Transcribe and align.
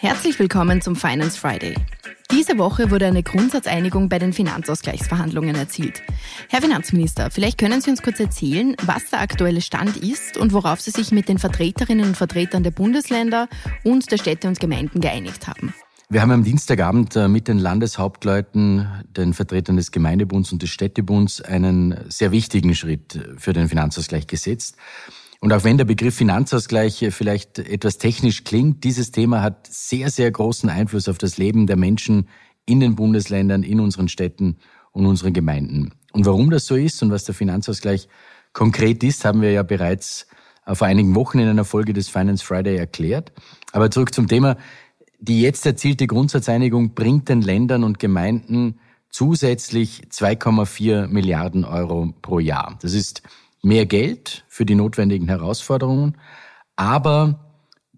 Herzlich 0.00 0.38
willkommen 0.38 0.82
zum 0.82 0.94
Finance 0.94 1.38
Friday. 1.38 1.74
Diese 2.30 2.58
Woche 2.58 2.90
wurde 2.90 3.06
eine 3.06 3.22
Grundsatzeinigung 3.22 4.08
bei 4.08 4.18
den 4.18 4.32
Finanzausgleichsverhandlungen 4.32 5.54
erzielt. 5.54 6.02
Herr 6.48 6.60
Finanzminister, 6.60 7.30
vielleicht 7.30 7.58
können 7.58 7.80
Sie 7.80 7.90
uns 7.90 8.02
kurz 8.02 8.20
erzählen, 8.20 8.76
was 8.84 9.10
der 9.10 9.20
aktuelle 9.20 9.60
Stand 9.60 9.96
ist 9.96 10.36
und 10.36 10.52
worauf 10.52 10.80
Sie 10.80 10.90
sich 10.90 11.12
mit 11.12 11.28
den 11.28 11.38
Vertreterinnen 11.38 12.06
und 12.06 12.16
Vertretern 12.16 12.62
der 12.62 12.72
Bundesländer 12.72 13.48
und 13.84 14.10
der 14.10 14.18
Städte 14.18 14.48
und 14.48 14.60
Gemeinden 14.60 15.00
geeinigt 15.00 15.46
haben. 15.46 15.72
Wir 16.08 16.22
haben 16.22 16.30
am 16.30 16.44
Dienstagabend 16.44 17.16
äh, 17.16 17.26
mit 17.26 17.48
den 17.48 17.58
Landeshauptleuten, 17.58 18.86
den 19.16 19.34
Vertretern 19.34 19.76
des 19.76 19.90
Gemeindebunds 19.90 20.52
und 20.52 20.62
des 20.62 20.70
Städtebunds 20.70 21.40
einen 21.40 21.98
sehr 22.08 22.30
wichtigen 22.30 22.76
Schritt 22.76 23.18
für 23.38 23.52
den 23.52 23.68
Finanzausgleich 23.68 24.28
gesetzt. 24.28 24.76
Und 25.40 25.52
auch 25.52 25.64
wenn 25.64 25.78
der 25.78 25.84
Begriff 25.84 26.14
Finanzausgleich 26.16 27.06
vielleicht 27.10 27.58
etwas 27.58 27.98
technisch 27.98 28.44
klingt, 28.44 28.84
dieses 28.84 29.10
Thema 29.10 29.42
hat 29.42 29.66
sehr, 29.70 30.10
sehr 30.10 30.30
großen 30.30 30.68
Einfluss 30.68 31.08
auf 31.08 31.18
das 31.18 31.38
Leben 31.38 31.66
der 31.66 31.76
Menschen 31.76 32.28
in 32.64 32.80
den 32.80 32.96
Bundesländern, 32.96 33.62
in 33.62 33.80
unseren 33.80 34.08
Städten 34.08 34.56
und 34.92 35.06
unseren 35.06 35.32
Gemeinden. 35.32 35.92
Und 36.12 36.26
warum 36.26 36.50
das 36.50 36.66
so 36.66 36.74
ist 36.74 37.02
und 37.02 37.10
was 37.10 37.24
der 37.24 37.34
Finanzausgleich 37.34 38.08
konkret 38.52 39.04
ist, 39.04 39.24
haben 39.24 39.42
wir 39.42 39.52
ja 39.52 39.62
bereits 39.62 40.26
vor 40.72 40.86
einigen 40.86 41.14
Wochen 41.14 41.38
in 41.38 41.48
einer 41.48 41.64
Folge 41.64 41.92
des 41.92 42.08
Finance 42.08 42.44
Friday 42.44 42.76
erklärt. 42.76 43.32
Aber 43.72 43.90
zurück 43.90 44.14
zum 44.14 44.26
Thema. 44.26 44.56
Die 45.18 45.40
jetzt 45.40 45.64
erzielte 45.64 46.06
Grundsatzeinigung 46.06 46.94
bringt 46.94 47.28
den 47.28 47.40
Ländern 47.40 47.84
und 47.84 47.98
Gemeinden 47.98 48.80
zusätzlich 49.10 50.02
2,4 50.10 51.06
Milliarden 51.06 51.64
Euro 51.64 52.12
pro 52.20 52.38
Jahr. 52.38 52.78
Das 52.82 52.92
ist 52.92 53.22
mehr 53.66 53.84
Geld 53.84 54.44
für 54.46 54.64
die 54.64 54.76
notwendigen 54.76 55.26
Herausforderungen, 55.26 56.16
aber 56.76 57.40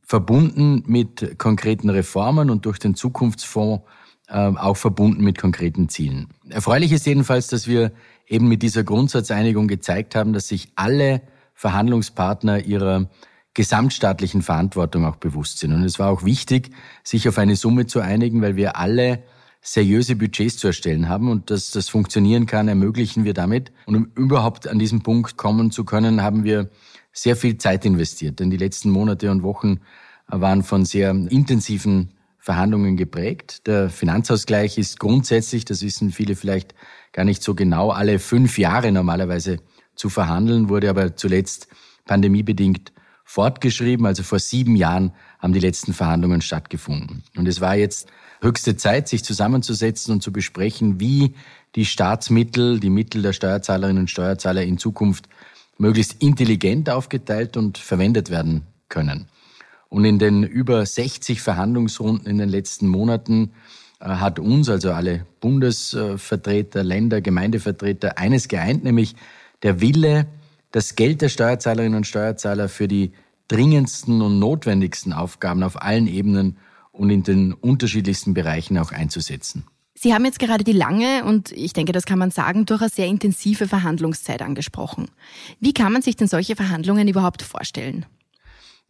verbunden 0.02 0.82
mit 0.86 1.38
konkreten 1.38 1.90
Reformen 1.90 2.48
und 2.48 2.64
durch 2.64 2.78
den 2.78 2.94
Zukunftsfonds 2.94 3.84
äh, 4.28 4.48
auch 4.56 4.78
verbunden 4.78 5.22
mit 5.22 5.36
konkreten 5.36 5.90
Zielen. 5.90 6.28
Erfreulich 6.48 6.92
ist 6.92 7.06
jedenfalls, 7.06 7.48
dass 7.48 7.68
wir 7.68 7.92
eben 8.26 8.48
mit 8.48 8.62
dieser 8.62 8.82
Grundsatzeinigung 8.82 9.68
gezeigt 9.68 10.14
haben, 10.14 10.32
dass 10.32 10.48
sich 10.48 10.72
alle 10.74 11.20
Verhandlungspartner 11.52 12.64
ihrer 12.64 13.10
gesamtstaatlichen 13.52 14.40
Verantwortung 14.40 15.04
auch 15.04 15.16
bewusst 15.16 15.58
sind. 15.58 15.74
Und 15.74 15.84
es 15.84 15.98
war 15.98 16.08
auch 16.08 16.24
wichtig, 16.24 16.70
sich 17.04 17.28
auf 17.28 17.36
eine 17.36 17.56
Summe 17.56 17.84
zu 17.84 18.00
einigen, 18.00 18.40
weil 18.40 18.56
wir 18.56 18.76
alle 18.76 19.22
seriöse 19.60 20.16
Budgets 20.16 20.56
zu 20.56 20.68
erstellen 20.68 21.08
haben 21.08 21.28
und 21.30 21.50
dass 21.50 21.70
das 21.70 21.88
funktionieren 21.88 22.46
kann, 22.46 22.68
ermöglichen 22.68 23.24
wir 23.24 23.34
damit. 23.34 23.72
Und 23.86 23.96
um 23.96 24.10
überhaupt 24.14 24.68
an 24.68 24.78
diesen 24.78 25.02
Punkt 25.02 25.36
kommen 25.36 25.70
zu 25.70 25.84
können, 25.84 26.22
haben 26.22 26.44
wir 26.44 26.70
sehr 27.12 27.36
viel 27.36 27.58
Zeit 27.58 27.84
investiert. 27.84 28.40
Denn 28.40 28.50
die 28.50 28.56
letzten 28.56 28.90
Monate 28.90 29.30
und 29.30 29.42
Wochen 29.42 29.80
waren 30.26 30.62
von 30.62 30.84
sehr 30.84 31.10
intensiven 31.10 32.14
Verhandlungen 32.38 32.96
geprägt. 32.96 33.66
Der 33.66 33.90
Finanzausgleich 33.90 34.78
ist 34.78 35.00
grundsätzlich, 35.00 35.64
das 35.64 35.82
wissen 35.82 36.12
viele 36.12 36.36
vielleicht 36.36 36.74
gar 37.12 37.24
nicht 37.24 37.42
so 37.42 37.54
genau, 37.54 37.90
alle 37.90 38.18
fünf 38.18 38.58
Jahre 38.58 38.92
normalerweise 38.92 39.58
zu 39.96 40.08
verhandeln, 40.08 40.68
wurde 40.68 40.88
aber 40.88 41.16
zuletzt 41.16 41.68
pandemiebedingt 42.06 42.92
fortgeschrieben. 43.28 44.06
Also 44.06 44.22
vor 44.22 44.38
sieben 44.38 44.74
Jahren 44.74 45.12
haben 45.38 45.52
die 45.52 45.60
letzten 45.60 45.92
Verhandlungen 45.92 46.40
stattgefunden. 46.40 47.22
Und 47.36 47.46
es 47.46 47.60
war 47.60 47.76
jetzt 47.76 48.08
höchste 48.40 48.78
Zeit, 48.78 49.06
sich 49.06 49.22
zusammenzusetzen 49.22 50.14
und 50.14 50.22
zu 50.22 50.32
besprechen, 50.32 50.98
wie 50.98 51.34
die 51.74 51.84
Staatsmittel, 51.84 52.80
die 52.80 52.88
Mittel 52.88 53.20
der 53.20 53.34
Steuerzahlerinnen 53.34 54.04
und 54.04 54.10
Steuerzahler 54.10 54.62
in 54.62 54.78
Zukunft 54.78 55.28
möglichst 55.76 56.22
intelligent 56.22 56.88
aufgeteilt 56.88 57.58
und 57.58 57.76
verwendet 57.76 58.30
werden 58.30 58.62
können. 58.88 59.28
Und 59.90 60.06
in 60.06 60.18
den 60.18 60.42
über 60.42 60.84
60 60.86 61.42
Verhandlungsrunden 61.42 62.26
in 62.26 62.38
den 62.38 62.48
letzten 62.48 62.88
Monaten 62.88 63.52
äh, 64.00 64.06
hat 64.06 64.38
uns, 64.38 64.70
also 64.70 64.92
alle 64.92 65.26
Bundesvertreter, 65.40 66.82
Länder, 66.82 67.20
Gemeindevertreter, 67.20 68.16
eines 68.16 68.48
geeint, 68.48 68.84
nämlich 68.84 69.16
der 69.62 69.82
Wille, 69.82 70.26
das 70.70 70.96
Geld 70.96 71.22
der 71.22 71.28
Steuerzahlerinnen 71.28 71.96
und 71.96 72.06
Steuerzahler 72.06 72.68
für 72.68 72.88
die 72.88 73.12
dringendsten 73.48 74.20
und 74.20 74.38
notwendigsten 74.38 75.12
Aufgaben 75.12 75.62
auf 75.62 75.80
allen 75.80 76.06
Ebenen 76.06 76.58
und 76.92 77.10
in 77.10 77.22
den 77.22 77.52
unterschiedlichsten 77.54 78.34
Bereichen 78.34 78.76
auch 78.78 78.92
einzusetzen. 78.92 79.64
Sie 79.94 80.14
haben 80.14 80.24
jetzt 80.24 80.38
gerade 80.38 80.62
die 80.62 80.72
lange 80.72 81.24
und 81.24 81.50
ich 81.50 81.72
denke, 81.72 81.92
das 81.92 82.04
kann 82.06 82.20
man 82.20 82.30
sagen, 82.30 82.66
durchaus 82.66 82.94
sehr 82.94 83.06
intensive 83.06 83.66
Verhandlungszeit 83.66 84.42
angesprochen. 84.42 85.10
Wie 85.58 85.72
kann 85.72 85.92
man 85.92 86.02
sich 86.02 86.14
denn 86.14 86.28
solche 86.28 86.54
Verhandlungen 86.54 87.08
überhaupt 87.08 87.42
vorstellen? 87.42 88.06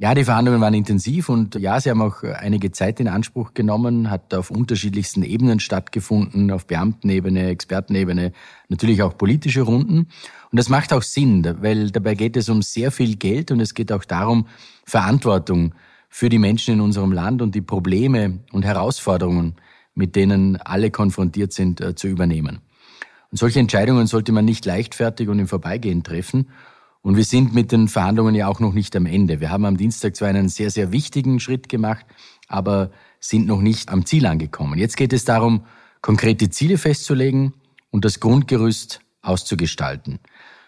Ja, 0.01 0.15
die 0.15 0.23
Verhandlungen 0.23 0.61
waren 0.61 0.75
intensiv 0.75 1.29
und 1.29 1.57
ja, 1.57 1.81
sie 1.81 1.91
haben 1.91 2.03
auch 2.03 2.23
einige 2.23 2.71
Zeit 2.71 3.01
in 3.01 3.09
Anspruch 3.09 3.53
genommen, 3.53 4.11
hat 4.11 4.33
auf 4.33 4.49
unterschiedlichsten 4.53 5.25
Ebenen 5.25 5.59
stattgefunden, 5.59 6.53
auf 6.53 6.69
Beamtenebene, 6.69 7.49
Expertenebene, 7.49 8.31
natürlich 8.69 9.03
auch 9.03 9.19
politische 9.19 9.63
Runden. 9.63 10.07
Und 10.53 10.57
das 10.57 10.69
macht 10.69 10.93
auch 10.93 11.03
Sinn, 11.03 11.45
weil 11.63 11.91
dabei 11.91 12.15
geht 12.15 12.37
es 12.37 12.49
um 12.49 12.63
sehr 12.63 12.93
viel 12.93 13.17
Geld 13.17 13.51
und 13.51 13.59
es 13.59 13.75
geht 13.75 13.91
auch 13.91 14.05
darum, 14.05 14.47
Verantwortung 14.85 15.75
für 16.09 16.29
die 16.29 16.39
Menschen 16.39 16.75
in 16.75 16.81
unserem 16.81 17.11
Land 17.11 17.43
und 17.43 17.57
die 17.57 17.61
Probleme 17.61 18.39
und 18.53 18.65
Herausforderungen, 18.65 19.57
mit 19.97 20.15
denen 20.15 20.59
alle 20.59 20.93
konfrontiert 20.93 21.53
sind, 21.53 21.81
äh, 21.81 21.97
zu 21.97 22.07
übernehmen. 22.07 22.61
Und 23.33 23.39
solche 23.39 23.59
Entscheidungen 23.59 24.07
sollte 24.07 24.31
man 24.31 24.45
nicht 24.45 24.65
leichtfertig 24.65 25.29
und 25.29 25.41
im 25.41 25.49
Vorbeigehen 25.49 26.05
treffen. 26.05 26.51
Und 27.09 27.17
wir 27.17 27.25
sind 27.25 27.55
mit 27.55 27.73
den 27.73 27.89
Verhandlungen 27.89 28.35
ja 28.35 28.49
auch 28.49 28.61
noch 28.61 28.75
nicht 28.75 28.95
am 28.95 29.07
Ende. 29.07 29.41
Wir 29.41 29.49
haben 29.49 29.65
am 29.65 29.79
Dienstag 29.79 30.15
zwar 30.15 30.29
einen 30.29 30.51
sehr, 30.51 30.71
sehr 30.71 30.93
wichtigen 30.93 31.41
Schritt 31.41 31.71
gemacht, 31.71 32.05
aber 32.49 32.91
sind 33.19 33.47
noch 33.47 33.63
nicht 33.63 33.89
am 33.89 34.05
Ziel 34.05 34.27
angekommen. 34.27 34.79
Jetzt 34.79 34.99
geht 34.99 35.15
es 35.15 35.25
darum, 35.25 35.65
konkrete 36.03 36.51
Ziele 36.51 36.77
festzulegen 36.77 37.55
und 37.91 38.05
das 38.05 38.21
Grundgerüst 38.21 39.01
auszugestalten. 39.23 40.19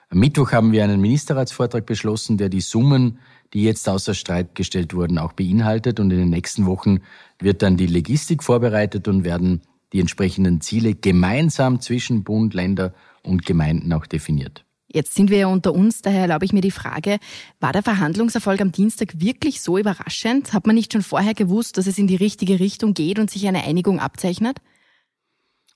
Am 0.08 0.18
Mittwoch 0.18 0.52
haben 0.52 0.72
wir 0.72 0.82
einen 0.82 1.02
Ministerratsvortrag 1.02 1.84
beschlossen, 1.84 2.38
der 2.38 2.48
die 2.48 2.62
Summen, 2.62 3.18
die 3.52 3.62
jetzt 3.62 3.86
außer 3.86 4.14
Streit 4.14 4.54
gestellt 4.54 4.94
wurden, 4.94 5.18
auch 5.18 5.34
beinhaltet. 5.34 6.00
Und 6.00 6.10
in 6.10 6.20
den 6.20 6.30
nächsten 6.30 6.64
Wochen 6.64 7.00
wird 7.38 7.60
dann 7.60 7.76
die 7.76 7.86
Logistik 7.86 8.42
vorbereitet 8.42 9.08
und 9.08 9.24
werden 9.24 9.60
die 9.92 10.00
entsprechenden 10.00 10.62
Ziele 10.62 10.94
gemeinsam 10.94 11.82
zwischen 11.82 12.24
Bund, 12.24 12.54
Länder 12.54 12.94
und 13.22 13.44
Gemeinden 13.44 13.92
auch 13.92 14.06
definiert. 14.06 14.64
Jetzt 14.92 15.14
sind 15.14 15.30
wir 15.30 15.38
ja 15.38 15.46
unter 15.46 15.72
uns, 15.72 16.02
daher 16.02 16.22
erlaube 16.22 16.44
ich 16.44 16.52
mir 16.52 16.62
die 16.62 16.72
Frage, 16.72 17.18
war 17.60 17.72
der 17.72 17.82
Verhandlungserfolg 17.82 18.60
am 18.60 18.72
Dienstag 18.72 19.20
wirklich 19.20 19.60
so 19.60 19.78
überraschend? 19.78 20.52
Hat 20.52 20.66
man 20.66 20.74
nicht 20.74 20.92
schon 20.92 21.02
vorher 21.02 21.34
gewusst, 21.34 21.78
dass 21.78 21.86
es 21.86 21.96
in 21.96 22.08
die 22.08 22.16
richtige 22.16 22.58
Richtung 22.58 22.92
geht 22.94 23.20
und 23.20 23.30
sich 23.30 23.46
eine 23.46 23.64
Einigung 23.64 24.00
abzeichnet? 24.00 24.58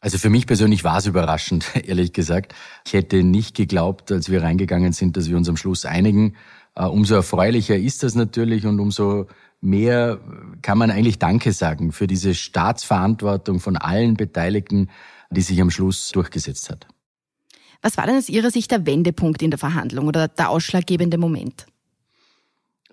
Also 0.00 0.18
für 0.18 0.30
mich 0.30 0.46
persönlich 0.46 0.82
war 0.84 0.98
es 0.98 1.06
überraschend, 1.06 1.64
ehrlich 1.86 2.12
gesagt. 2.12 2.54
Ich 2.84 2.92
hätte 2.92 3.22
nicht 3.22 3.54
geglaubt, 3.56 4.10
als 4.10 4.28
wir 4.30 4.42
reingegangen 4.42 4.92
sind, 4.92 5.16
dass 5.16 5.30
wir 5.30 5.36
uns 5.36 5.48
am 5.48 5.56
Schluss 5.56 5.84
einigen. 5.84 6.34
Uh, 6.76 6.86
umso 6.86 7.14
erfreulicher 7.14 7.76
ist 7.76 8.02
das 8.02 8.16
natürlich 8.16 8.66
und 8.66 8.80
umso 8.80 9.28
mehr 9.60 10.20
kann 10.60 10.76
man 10.76 10.90
eigentlich 10.90 11.20
Danke 11.20 11.52
sagen 11.52 11.92
für 11.92 12.08
diese 12.08 12.34
Staatsverantwortung 12.34 13.60
von 13.60 13.76
allen 13.76 14.14
Beteiligten, 14.14 14.90
die 15.30 15.40
sich 15.40 15.60
am 15.62 15.70
Schluss 15.70 16.10
durchgesetzt 16.10 16.68
hat. 16.68 16.88
Was 17.84 17.98
war 17.98 18.06
denn 18.06 18.16
aus 18.16 18.30
Ihrer 18.30 18.50
Sicht 18.50 18.70
der 18.70 18.86
Wendepunkt 18.86 19.42
in 19.42 19.50
der 19.50 19.58
Verhandlung 19.58 20.08
oder 20.08 20.26
der 20.26 20.48
ausschlaggebende 20.48 21.18
Moment? 21.18 21.66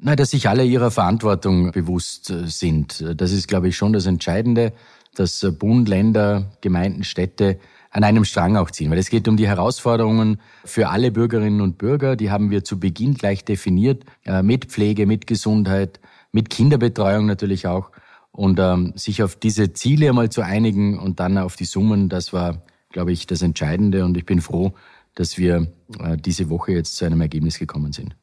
Na, 0.01 0.17
dass 0.17 0.31
sich 0.31 0.49
alle 0.49 0.65
ihrer 0.65 0.91
Verantwortung 0.91 1.71
bewusst 1.71 2.29
äh, 2.29 2.45
sind. 2.47 3.01
Das 3.15 3.31
ist, 3.31 3.47
glaube 3.47 3.69
ich, 3.69 3.77
schon 3.77 3.93
das 3.93 4.05
Entscheidende, 4.05 4.73
dass 5.15 5.43
äh, 5.43 5.51
Bund, 5.51 5.87
Länder, 5.87 6.51
Gemeinden, 6.59 7.05
Städte 7.05 7.57
an 7.89 8.03
einem 8.03 8.25
Strang 8.25 8.57
auch 8.57 8.69
ziehen. 8.69 8.91
Weil 8.91 8.97
es 8.97 9.09
geht 9.09 9.29
um 9.29 9.37
die 9.37 9.47
Herausforderungen 9.47 10.41
für 10.65 10.89
alle 10.89 11.09
Bürgerinnen 11.09 11.61
und 11.61 11.77
Bürger. 11.77 12.17
Die 12.17 12.29
haben 12.29 12.51
wir 12.51 12.65
zu 12.65 12.77
Beginn 12.77 13.13
gleich 13.13 13.45
definiert, 13.45 14.03
mit 14.43 14.65
Pflege, 14.65 15.05
mit 15.05 15.25
Gesundheit, 15.25 16.01
mit 16.33 16.49
Kinderbetreuung 16.49 17.25
natürlich 17.25 17.65
auch. 17.65 17.91
Und 18.31 18.59
ähm, 18.59 18.91
sich 18.95 19.23
auf 19.23 19.37
diese 19.37 19.71
Ziele 19.71 20.09
einmal 20.09 20.29
zu 20.29 20.41
einigen 20.41 20.99
und 20.99 21.21
dann 21.21 21.37
auf 21.37 21.55
die 21.55 21.65
Summen, 21.65 22.09
das 22.09 22.33
war 22.33 22.61
glaube 22.91 23.11
ich, 23.11 23.27
das 23.27 23.41
Entscheidende. 23.41 24.05
Und 24.05 24.17
ich 24.17 24.25
bin 24.25 24.41
froh, 24.41 24.73
dass 25.15 25.37
wir 25.37 25.71
äh, 25.99 26.17
diese 26.17 26.49
Woche 26.49 26.73
jetzt 26.73 26.95
zu 26.95 27.05
einem 27.05 27.21
Ergebnis 27.21 27.59
gekommen 27.59 27.91
sind. 27.91 28.15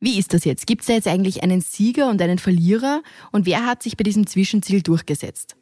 Wie 0.00 0.18
ist 0.18 0.34
das 0.34 0.44
jetzt? 0.44 0.66
Gibt 0.66 0.82
es 0.82 0.88
da 0.88 0.92
jetzt 0.92 1.08
eigentlich 1.08 1.42
einen 1.42 1.60
Sieger 1.60 2.10
und 2.10 2.20
einen 2.20 2.38
Verlierer? 2.38 3.02
Und 3.32 3.46
wer 3.46 3.64
hat 3.64 3.82
sich 3.82 3.96
bei 3.96 4.04
diesem 4.04 4.26
Zwischenziel 4.26 4.82
durchgesetzt? 4.82 5.56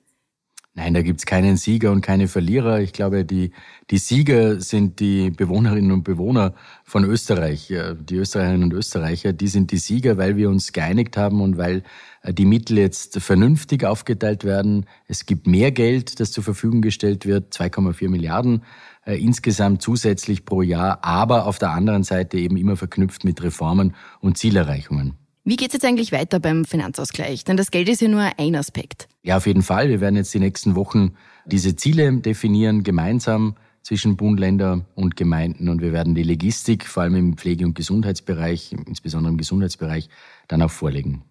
Nein, 0.74 0.94
da 0.94 1.02
gibt's 1.02 1.26
keinen 1.26 1.58
Sieger 1.58 1.92
und 1.92 2.00
keine 2.00 2.28
Verlierer. 2.28 2.80
Ich 2.80 2.94
glaube, 2.94 3.26
die, 3.26 3.52
die 3.90 3.98
Sieger 3.98 4.58
sind 4.58 5.00
die 5.00 5.30
Bewohnerinnen 5.30 5.92
und 5.92 6.02
Bewohner 6.02 6.54
von 6.82 7.04
Österreich, 7.04 7.66
die 7.68 8.16
Österreicherinnen 8.16 8.64
und 8.64 8.72
Österreicher. 8.72 9.34
Die 9.34 9.48
sind 9.48 9.70
die 9.70 9.76
Sieger, 9.76 10.16
weil 10.16 10.36
wir 10.36 10.48
uns 10.48 10.72
geeinigt 10.72 11.18
haben 11.18 11.42
und 11.42 11.58
weil 11.58 11.82
äh, 12.22 12.32
die 12.32 12.46
Mittel 12.46 12.78
jetzt 12.78 13.20
vernünftig 13.20 13.84
aufgeteilt 13.84 14.44
werden. 14.44 14.86
Es 15.06 15.26
gibt 15.26 15.46
mehr 15.46 15.72
Geld, 15.72 16.20
das 16.20 16.32
zur 16.32 16.42
Verfügung 16.42 16.80
gestellt 16.80 17.26
wird, 17.26 17.52
2,4 17.52 18.08
Milliarden. 18.08 18.62
äh, 19.04 19.16
insgesamt 19.16 19.82
zusätzlich 19.82 20.44
pro 20.46 20.62
Jahr, 20.62 21.04
aber 21.04 21.46
auf 21.46 21.58
der 21.58 21.70
anderen 21.70 22.04
Seite 22.04 22.38
eben 22.38 22.56
immer 22.56 22.76
verknüpft 22.76 23.24
mit 23.24 23.42
Reformen 23.42 23.94
und 24.20 24.38
Zielerreichungen. 24.38 25.21
Wie 25.44 25.56
geht 25.56 25.68
es 25.68 25.74
jetzt 25.74 25.84
eigentlich 25.84 26.12
weiter 26.12 26.38
beim 26.38 26.64
Finanzausgleich? 26.64 27.42
Denn 27.42 27.56
das 27.56 27.72
Geld 27.72 27.88
ist 27.88 28.00
ja 28.00 28.06
nur 28.06 28.30
ein 28.38 28.54
Aspekt. 28.54 29.08
Ja, 29.24 29.38
auf 29.38 29.46
jeden 29.48 29.62
Fall. 29.62 29.88
Wir 29.88 30.00
werden 30.00 30.14
jetzt 30.14 30.32
die 30.32 30.38
nächsten 30.38 30.76
Wochen 30.76 31.14
diese 31.46 31.74
Ziele 31.74 32.12
definieren, 32.12 32.84
gemeinsam 32.84 33.56
zwischen 33.82 34.16
Bund, 34.16 34.38
Länder 34.38 34.84
und 34.94 35.16
Gemeinden. 35.16 35.68
Und 35.68 35.82
wir 35.82 35.92
werden 35.92 36.14
die 36.14 36.22
Logistik, 36.22 36.86
vor 36.86 37.02
allem 37.02 37.16
im 37.16 37.36
Pflege- 37.36 37.64
und 37.64 37.74
Gesundheitsbereich, 37.74 38.72
insbesondere 38.86 39.32
im 39.32 39.38
Gesundheitsbereich, 39.38 40.08
dann 40.46 40.62
auch 40.62 40.70
vorlegen. 40.70 41.24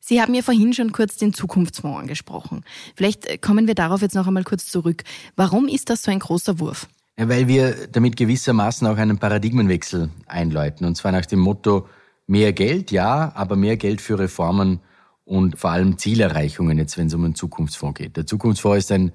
Sie 0.00 0.20
haben 0.20 0.34
ja 0.34 0.42
vorhin 0.42 0.74
schon 0.74 0.92
kurz 0.92 1.16
den 1.16 1.32
Zukunftsfonds 1.32 1.98
angesprochen. 1.98 2.62
Vielleicht 2.94 3.40
kommen 3.40 3.66
wir 3.66 3.74
darauf 3.74 4.02
jetzt 4.02 4.14
noch 4.14 4.26
einmal 4.26 4.44
kurz 4.44 4.66
zurück. 4.66 5.02
Warum 5.34 5.66
ist 5.66 5.88
das 5.88 6.02
so 6.02 6.10
ein 6.10 6.18
großer 6.18 6.58
Wurf? 6.60 6.88
Ja, 7.18 7.26
weil 7.26 7.48
wir 7.48 7.88
damit 7.90 8.16
gewissermaßen 8.16 8.86
auch 8.86 8.98
einen 8.98 9.16
Paradigmenwechsel 9.16 10.10
einläuten. 10.26 10.86
Und 10.86 10.96
zwar 10.96 11.12
nach 11.12 11.24
dem 11.24 11.38
Motto, 11.38 11.88
mehr 12.26 12.52
Geld, 12.52 12.90
ja, 12.90 13.32
aber 13.34 13.56
mehr 13.56 13.76
Geld 13.76 14.00
für 14.00 14.18
Reformen 14.18 14.80
und 15.24 15.58
vor 15.58 15.70
allem 15.70 15.98
Zielerreichungen, 15.98 16.78
jetzt 16.78 16.98
wenn 16.98 17.06
es 17.06 17.14
um 17.14 17.24
einen 17.24 17.34
Zukunftsfonds 17.34 17.98
geht. 17.98 18.16
Der 18.16 18.26
Zukunftsfonds 18.26 18.78
ist 18.78 18.92
ein 18.92 19.12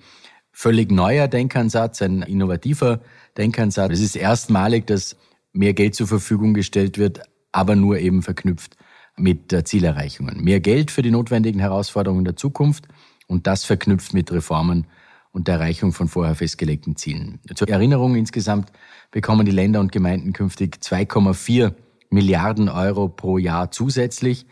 völlig 0.51 0.91
neuer 0.91 1.27
Denkansatz, 1.27 2.01
ein 2.01 2.21
innovativer 2.23 3.01
Denkansatz. 3.37 3.93
Es 3.93 4.01
ist 4.01 4.15
erstmalig, 4.15 4.87
dass 4.87 5.15
mehr 5.53 5.73
Geld 5.73 5.95
zur 5.95 6.07
Verfügung 6.07 6.53
gestellt 6.53 6.97
wird, 6.97 7.21
aber 7.51 7.75
nur 7.75 7.99
eben 7.99 8.21
verknüpft 8.21 8.75
mit 9.17 9.55
Zielerreichungen. 9.67 10.43
Mehr 10.43 10.59
Geld 10.59 10.91
für 10.91 11.01
die 11.01 11.11
notwendigen 11.11 11.59
Herausforderungen 11.59 12.25
der 12.25 12.35
Zukunft 12.35 12.87
und 13.27 13.47
das 13.47 13.65
verknüpft 13.65 14.13
mit 14.13 14.31
Reformen 14.31 14.87
und 15.31 15.47
der 15.47 15.55
Erreichung 15.55 15.91
von 15.91 16.07
vorher 16.07 16.35
festgelegten 16.35 16.95
Zielen. 16.95 17.39
Zur 17.53 17.69
Erinnerung, 17.69 18.15
insgesamt 18.15 18.71
bekommen 19.11 19.45
die 19.45 19.51
Länder 19.51 19.79
und 19.79 19.91
Gemeinden 19.91 20.33
künftig 20.33 20.77
2,4 20.81 21.73
Milliarden 22.09 22.69
Euro 22.69 23.09
pro 23.09 23.37
Jahr 23.37 23.71
zusätzlich. 23.71 24.45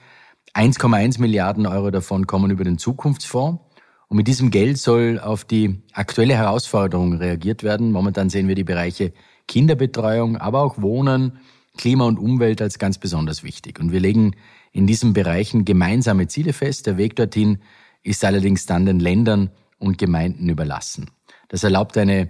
1,1 0.53 1.19
Milliarden 1.19 1.65
Euro 1.65 1.91
davon 1.91 2.27
kommen 2.27 2.51
über 2.51 2.63
den 2.63 2.77
Zukunftsfonds. 2.77 3.61
Und 4.09 4.17
mit 4.17 4.27
diesem 4.27 4.51
Geld 4.51 4.77
soll 4.77 5.19
auf 5.19 5.43
die 5.43 5.81
aktuelle 5.93 6.35
Herausforderung 6.35 7.13
reagiert 7.13 7.63
werden. 7.63 7.91
Momentan 7.91 8.29
sehen 8.29 8.47
wir 8.47 8.55
die 8.55 8.63
Bereiche 8.63 9.11
Kinderbetreuung, 9.47 10.37
aber 10.37 10.61
auch 10.61 10.81
Wohnen, 10.81 11.39
Klima 11.77 12.05
und 12.05 12.17
Umwelt 12.17 12.61
als 12.61 12.79
ganz 12.79 12.97
besonders 12.97 13.43
wichtig. 13.43 13.79
Und 13.79 13.91
wir 13.91 13.99
legen 13.99 14.35
in 14.71 14.87
diesen 14.87 15.13
Bereichen 15.13 15.65
gemeinsame 15.65 16.27
Ziele 16.27 16.53
fest. 16.53 16.87
Der 16.87 16.97
Weg 16.97 17.15
dorthin 17.15 17.59
ist 18.03 18.23
allerdings 18.23 18.65
dann 18.65 18.85
den 18.85 18.99
Ländern 18.99 19.51
und 19.77 19.97
Gemeinden 19.97 20.49
überlassen. 20.49 21.11
Das 21.49 21.63
erlaubt 21.63 21.97
eine 21.97 22.29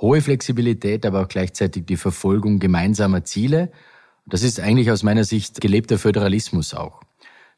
hohe 0.00 0.20
Flexibilität, 0.20 1.04
aber 1.04 1.22
auch 1.22 1.28
gleichzeitig 1.28 1.86
die 1.86 1.96
Verfolgung 1.96 2.58
gemeinsamer 2.58 3.24
Ziele. 3.24 3.70
Das 4.30 4.42
ist 4.42 4.60
eigentlich 4.60 4.90
aus 4.90 5.02
meiner 5.02 5.24
Sicht 5.24 5.60
gelebter 5.60 5.98
Föderalismus 5.98 6.74
auch. 6.74 7.00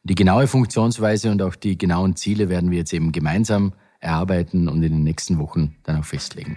Die 0.04 0.14
genaue 0.14 0.46
Funktionsweise 0.46 1.30
und 1.30 1.42
auch 1.42 1.56
die 1.56 1.76
genauen 1.76 2.14
Ziele 2.14 2.48
werden 2.48 2.70
wir 2.70 2.78
jetzt 2.78 2.92
eben 2.92 3.10
gemeinsam 3.10 3.72
erarbeiten 3.98 4.68
und 4.68 4.82
in 4.82 4.92
den 4.92 5.02
nächsten 5.02 5.38
Wochen 5.38 5.76
dann 5.82 5.98
auch 5.98 6.04
festlegen. 6.04 6.56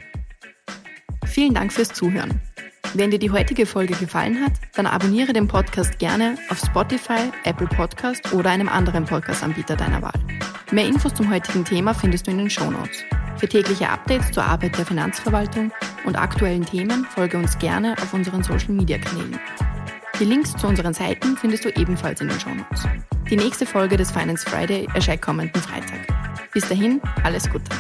Vielen 1.26 1.56
Dank 1.56 1.74
fürs 1.74 1.90
Zuhören. 1.90 2.40
Wenn 2.94 3.10
dir 3.10 3.18
die 3.18 3.32
heutige 3.32 3.66
Folge 3.66 3.96
gefallen 3.96 4.40
hat, 4.40 4.54
dann 4.76 4.86
abonniere 4.86 5.34
den 5.34 5.48
Podcast 5.48 5.98
gerne 5.98 6.38
auf 6.50 6.60
Spotify, 6.60 7.32
Apple 7.44 7.68
Podcast 7.68 8.34
oder 8.34 8.52
einem 8.52 8.70
anderen 8.70 9.06
Podcast-Anbieter 9.06 9.76
deiner 9.76 10.04
Wahl. 10.04 10.20
Mehr 10.72 10.86
Infos 10.86 11.16
zum 11.16 11.32
heutigen 11.32 11.66
Thema 11.66 11.96
findest 11.96 12.28
du 12.28 12.32
in 12.32 12.38
den 12.38 12.50
Show 12.52 12.70
Notes. 12.70 13.04
Für 13.38 13.48
tägliche 13.48 13.90
Updates 13.90 14.32
zur 14.32 14.44
Arbeit 14.44 14.78
der 14.78 14.86
Finanzverwaltung 14.86 15.72
und 16.06 16.16
aktuellen 16.16 16.66
Themen 16.66 17.06
folge 17.06 17.38
uns 17.38 17.58
gerne 17.58 17.96
auf 18.00 18.14
unseren 18.14 18.44
Social-Media-Kanälen. 18.44 19.40
Die 20.20 20.26
Links 20.26 20.56
zu 20.56 20.68
unseren 20.68 20.94
Seiten 20.94 21.36
findest 21.38 21.66
du 21.66 21.70
ebenfalls 21.70 22.22
in 22.22 22.28
den 22.28 22.40
Show 22.40 22.54
Notes. 22.54 22.84
Die 23.30 23.36
nächste 23.36 23.66
Folge 23.66 23.98
des 23.98 24.12
Finance 24.12 24.48
Friday 24.48 24.88
erscheint 24.94 25.24
kommenden 25.24 25.60
Freitag. 25.60 26.08
Bis 26.52 26.68
dahin, 26.70 27.02
alles 27.24 27.50
Gute. 27.50 27.72